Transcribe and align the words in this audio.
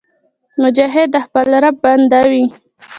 مجاهد 0.61 1.07
د 1.13 1.17
خپل 1.25 1.47
رب 1.63 1.75
بنده 1.85 2.21
وي. 2.31 2.45